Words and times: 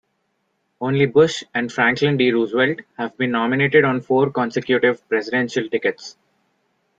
Only 0.81 1.05
Bush 1.05 1.43
and 1.53 1.71
Franklin 1.71 2.17
D. 2.17 2.31
Roosevelt 2.31 2.79
have 2.97 3.15
been 3.17 3.29
nominated 3.29 3.85
on 3.85 4.01
four 4.01 4.31
consecutive 4.31 5.07
presidential 5.09 5.69
tickets. 5.69 6.17